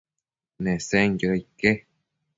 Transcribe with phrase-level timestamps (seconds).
[0.63, 1.71] Nesenquioda ique?